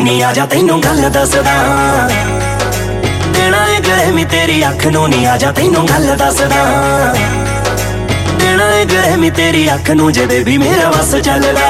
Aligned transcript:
ਨੀ 0.00 0.20
ਆ 0.22 0.32
ਜਾ 0.32 0.44
ਤੈਨੂੰ 0.46 0.80
ਗੱਲ 0.82 1.08
ਦੱਸਦਾ 1.10 1.52
ਦੇਣਾ 3.34 3.66
ਏ 3.66 3.80
ਗਲੇ 3.80 4.10
ਮੀ 4.12 4.24
ਤੇਰੀ 4.24 4.62
ਅੱਖ 4.68 4.86
ਨੂੰ 4.86 5.08
ਨੀ 5.08 5.24
ਆ 5.24 5.36
ਜਾ 5.36 5.52
ਤੈਨੂੰ 5.52 5.86
ਗੱਲ 5.88 6.06
ਦੱਸਦਾ 6.16 6.64
ਦੇਣਾ 8.38 8.70
ਏ 8.74 8.84
ਗਲੇ 8.84 9.16
ਮੀ 9.16 9.30
ਤੇਰੀ 9.30 9.68
ਅੱਖ 9.74 9.90
ਨੂੰ 9.90 10.10
ਜੇ 10.12 10.26
ਬੇਬੀ 10.26 10.58
ਮੇਰਾ 10.58 10.90
ਵਸ 10.90 11.14
ਚੱਲਦਾ 11.16 11.68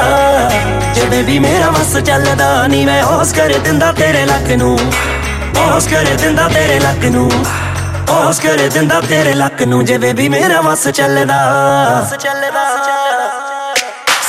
ਜੇ 0.95 1.07
ਬੇਬੀ 1.07 1.39
ਮੇਰਾ 1.39 1.71
ਵਸ 1.71 1.97
ਚੱਲਦਾ 1.99 2.67
ਨੀ 2.67 2.85
ਮੈਂ 2.85 3.03
ਹੋਸ 3.03 3.33
ਕਰ 3.33 3.59
ਦਿੰਦਾ 3.59 3.93
ਤੇਰੇ 3.93 4.25
ਲੱਕ 4.27 4.51
ਨੂੰ 4.59 4.79
ਹੋਸ 5.57 5.89
ਕਰ 5.89 6.15
ਦਿੰਦਾ 6.23 6.49
ਤੇਰੇ 6.49 6.79
ਲੱਕ 6.79 7.05
ਨੂੰ 7.07 7.31
ਹੋਸ 8.11 8.39
ਕਰ 8.41 8.69
ਦਿੰਦਾ 8.75 9.01
ਤੇਰੇ 9.01 9.33
ਲੱਕ 9.35 9.63
ਨੂੰ 9.63 9.85
ਜੇ 9.85 9.97
ਬੇਬੀ 9.99 10.29
ਮੇਰਾ 10.29 10.61
ਵਸ 10.61 10.89
ਚੱਲਦਾ। 10.89 11.37
ਵਸ 12.01 12.15
ਚੱਲਦਾ 12.23 12.65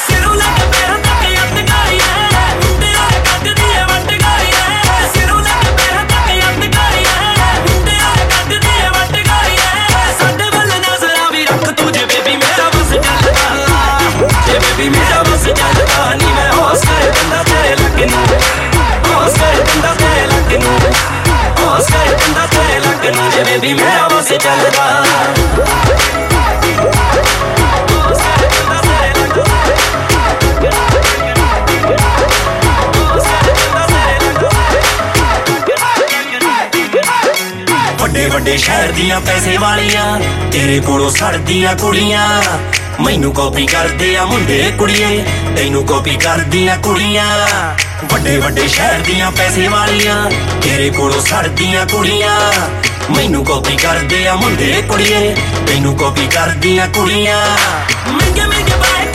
ਸਿਰੋਂ 0.08 0.36
ਲੱਗ 0.36 0.60
ਪੈਰਾਂ 0.72 0.98
ਤੱਕ 0.98 1.24
ਅੱਤ 1.44 1.58
ਗਾਈ 1.70 2.00
ਐ 2.00 2.56
ਮੁੰਡਿਆਂ 2.56 3.10
ਦੇ 3.12 3.20
ਕੱਦ 3.28 3.44
ਦੀ 3.44 3.72
ਐ 3.78 3.84
ਵੱਟ 3.84 4.12
ਗਾਈ 4.24 4.52
ਐ। 4.52 5.08
ਸਿਰੋਂ 5.14 5.40
ਲੱਗ 5.40 5.66
ਪੈਰਾਂ 5.78 6.04
ਤੱਕ 6.06 6.30
ਅੱਤ 6.50 6.66
ਗਾਈ 6.76 7.06
ਐ 7.06 7.60
ਮੁੰਡਿਆਂ 7.68 8.16
ਦੇ 8.16 8.26
ਕੱਦ 8.32 8.50
ਦੀ 8.50 8.70
ਐ 8.86 8.90
ਵੱਟ 8.90 9.16
ਗਾਈ 9.30 9.58
ਐ। 9.58 10.12
ਸਾਡੇ 10.20 10.50
ਵੱਲ 10.58 10.68
ਨਜ਼ਰਾਂ 10.78 11.32
ਵੀ 11.32 11.46
ਰੱਖ 11.46 11.70
ਤੂੰ 11.72 11.92
ਜੇ 11.92 12.06
ਬੇਬੀ 12.06 12.36
ਮੇਰਾ 12.38 12.70
ਬਸ 12.76 12.94
ਚੱਲਦਾ। 12.94 13.50
ਜੇ 14.48 14.60
ਬੇਬੀ 14.60 14.90
ਮੇਰਾ 14.90 15.24
ਬਸ 15.24 15.46
ਚੱਲਦਾ, 15.46 16.14
ਨੀ 16.16 16.32
ਮੈਂ 16.34 16.52
ਹੋਸ 16.54 16.86
ਕਰ 16.86 17.10
ਦਿੰਦਾ 17.12 17.44
ਤੇਰੇ 17.44 17.76
ਲੱਕ 17.76 18.00
ਨੂੰ। 18.12 18.71
ਲੱਕ 23.42 23.50
ਨੂੰ 23.50 23.58
ਜੇ 23.58 23.58
ਬੇਬੀ 23.58 23.74
ਮੇਰਾ 23.74 24.08
ਬਸ 24.08 24.28
ਚੱਲਦਾ 24.34 25.06
ਹੋਸ 27.90 28.18
ਕਰ 28.18 28.48
ਦਿੰਦਾ 28.48 28.82
ਤੇਰੇ 28.82 29.14
ਲੱਕ 29.14 29.36
ਨੂੰ 37.56 37.98
ਵੱਡੇ 38.00 38.26
ਵੱਡੇ 38.26 38.58
ਸ਼ਹਿਰ 38.58 38.92
ਦੀਆਂ 38.92 39.22
ਪੈਸੇ 39.22 39.58
ਵਾਲੀਆਂ, 39.58 40.20
ਤੇਰੇ 40.52 40.80
ਕੋਲੋਂ 40.80 41.10
ਸੜਦੀਆਂ 41.10 41.76
ਕੁੜੀਆਂ। 41.76 42.44
ਮੈਨੂੰ 43.02 43.34
ਕਾਪੀ 43.34 43.66
ਕਰਦੇ 43.66 44.18
ਆ 44.18 44.26
ਮੁੰਡੇ, 44.26 44.74
ਕੁੜੀਏ, 44.78 45.24
ਤੈਨੂੰ 45.58 45.86
ਕਾਪੀ 45.86 46.16
ਕਰਦੀਆਂ 46.16 46.78
ਕੁੜੀਆਂ। 46.78 47.26
ਵੱਡੇ 48.14 48.38
ਵੱਡੇ 48.38 48.68
ਸ਼ਹਿਰ 48.68 49.00
ਦੀਆਂ 49.00 49.32
ਪੈਸੇ 49.32 49.68
ਵਾਲੀਆਂ, 49.68 50.32
ਤੇਰੇ 50.62 50.90
ਕੋਲੋਂ 50.90 51.22
ਸੜਦੀਆਂ 51.22 51.86
ਕੁੜੀਆਂ। 51.86 52.52
ਮੈਨੂੰ 53.16 53.44
ਕਾਪੀ 53.46 53.76
ਕਰਦੇ 53.78 54.26
ਆ 54.28 54.36
ਮੁੰਡੇ 54.36 54.82
ਕੁੜੀਏ 54.88 55.36
ਤੈਨੂੰ 55.68 55.96
ਕਾਪੀ 55.98 56.28
ਕਰਦੀਆਂ 56.28 56.88
ਕੁੜੀਆਂ। 56.88 57.40
ਮਹਿੰਗੇ 58.08 58.46
ਮਹਿੰਗੇ 58.46 58.76
ਬਾਏ 58.76 59.11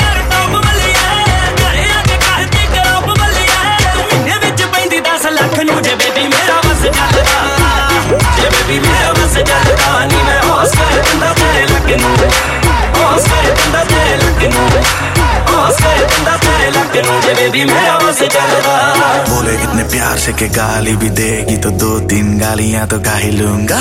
बोले, 19.29 19.53
इतने 19.55 19.83
प्यार 19.92 20.19
से 20.19 20.33
के 20.33 20.48
गाली 20.48 20.95
भी 20.97 21.09
देगी 21.11 21.56
तो 21.56 21.70
दो 21.73 21.98
तीन 22.09 22.39
गालियाँ 22.39 22.87
तो 22.89 22.98
गा 22.98 23.17
ही 23.17 23.31
लूँगा। 23.31 23.81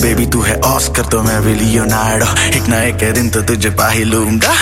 बेबी 0.00 0.26
तू 0.26 0.40
है 0.42 0.54
ऑस्कर 0.64 1.04
तो 1.12 1.22
मैं 1.22 1.40
भी 1.42 1.54
लियोनार्डो 1.54 2.26
एक 2.56 2.64
ना 2.68 2.80
एक 2.82 3.04
दिन 3.14 3.28
तो 3.30 3.42
तुझे 3.42 3.70
पा 3.70 3.88
ही 3.88 4.04
लूँगा। 4.04 4.52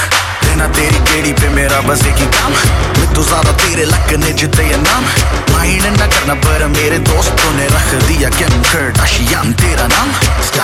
देना 0.42 0.66
तेरी 0.68 0.98
केड़ी 1.08 1.32
पे 1.32 1.48
मेरा 1.54 1.80
बस 1.86 2.00
एक 2.06 2.16
ही 2.16 2.26
काम। 2.34 2.52
मैं 2.98 3.08
तो 3.14 3.22
ज़्यादा 3.22 3.52
तेरे 3.62 3.84
लक 3.84 4.12
ने 4.24 4.32
जीते 4.32 4.62
ये 4.68 4.76
नाम। 4.82 5.04
माइंड 5.52 5.84
ना 5.98 6.06
करना 6.06 6.34
पर 6.42 6.66
मेरे 6.68 6.98
दोस्तों 7.06 7.50
ने 7.56 7.66
रख 7.68 7.88
दिया 8.08 8.28
कि 8.30 8.44
हम 8.44 9.52
तेरा 9.62 9.86
नाम। 9.86 10.08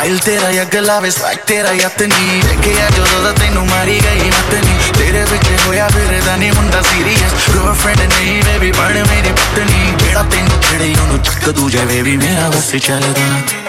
ਸਟਾਈਲ 0.09 0.19
ਤੇਰਾ 0.19 0.51
ਯਾ 0.51 0.65
ਗਲਾਵੇ 0.65 1.11
ਸਵਾਈਕ 1.11 1.41
ਤੇਰਾ 1.47 1.73
ਯਾ 1.73 1.89
ਤਨੀ 1.89 2.41
ਦੇਖਿਆ 2.43 2.89
ਜਦੋਂ 2.91 3.23
ਦਾ 3.25 3.33
ਤੈਨੂੰ 3.33 3.67
ਮਾਰੀ 3.67 3.99
ਗਈ 4.01 4.31
ਮਤਨੀ 4.31 4.77
ਤੇਰੇ 4.99 5.25
ਵਿੱਚ 5.25 5.45
ਹੋਇਆ 5.67 5.89
ਫਿਰਦਾ 5.89 6.37
ਨਹੀਂ 6.37 6.53
ਮੁੰਡਾ 6.53 6.83
ਸੀਰੀਅਸ 6.83 7.49
ਗਰਲਫ੍ਰੈਂਡ 7.55 8.01
ਨਹੀਂ 8.01 8.43
ਬੇਬੀ 8.43 8.73
ਬਣ 8.73 8.99
ਮੇਰੀ 9.05 9.33
ਪਤਨੀ। 9.33 9.93
ਜਿਹੜਾ 9.99 10.23
ਤੈਨੂੰ 10.23 10.63
ਛੜੇ 10.63 10.95
ਉਹਨੂੰ 11.03 11.19
ਤੱਕ 11.19 11.51
ਦੂਜੇ 11.51 11.85
ਬੇਬੀ 11.85 12.17
ਮੇਰਾ 12.17 12.49
ਬਸ 12.49 12.77
ਚੱਲਦਾ। 12.77 13.68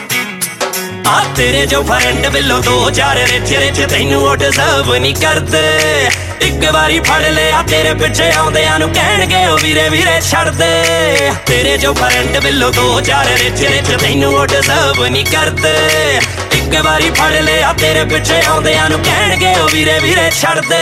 ਆ 1.08 1.20
ਤੇਰੇ 1.38 1.66
ਜੋ 1.66 1.82
ਫਰੈਂਡ 1.84 2.28
ਬਿੱਲੋ 2.28 2.58
ਦੋ 2.62 2.90
ਚਾਰ 2.90 3.18
ਰਿਚ 3.28 3.52
ਰਿਚ 3.54 3.82
ਤੈਨੂੰ 3.92 4.22
ਉਹ 4.24 4.36
ਡਿਜ਼ਰਵ 4.36 4.96
ਨਹੀਂ 4.96 5.14
ਕਰਦੇ। 5.16 5.62
ਇੱਕ 6.42 6.66
ਵਾਰੀ 6.74 7.00
ਫੜ 7.00 7.22
ਲਿਆ 7.24 7.62
ਤੇਰੇ 7.70 7.94
ਪਿੱਛੇ 7.94 8.30
ਆਉਂਦਿਆਂ 8.38 8.78
ਨੂੰ 8.80 8.90
ਕਹਿਣਗੇ 8.94 9.46
ਉਹ 9.46 9.58
ਵੀਰੇ 9.64 9.88
ਵੀਰੇ 9.90 10.20
ਛੱਡ 10.22 10.50
ਦੇ 10.56 11.32
ਤੇਰੇ 11.46 11.78
ਜੋ 11.78 11.94
ਫਰੈਂਡ 11.94 12.38
ਬਿੱਲੋ 12.44 12.70
ਦੋ 12.72 13.00
ਚਾਰ 13.02 13.28
ਰਿਚ 13.40 13.62
ਰਿਚ 13.62 13.92
ਤੈਨੂੰ 14.02 14.34
ਉਹ 14.34 14.46
ਡਿਜ਼ਰਵ 14.48 15.06
ਨਹੀਂ 15.06 15.26
ਕਰਦੇ। 15.26 15.76
ਇੱਕ 16.58 16.76
ਵਾਰੀ 16.86 17.10
ਫੜ 17.12 17.32
ਲਿਆ 17.34 17.74
ਤੇਰੇ 17.74 18.04
ਪਿੱਛੇ 18.06 18.42
ਆਉਂਦਿਆਂ 18.48 18.90
ਨੂੰ 18.90 19.00
ਕਹਿਣਗੇ 19.00 19.54
ਉਹ 19.62 19.70
ਵੀਰੇ 19.70 20.00
ਵੀਰੇ 20.00 20.30
ਛੱਡ 20.42 20.60
ਦੇ 20.70 20.82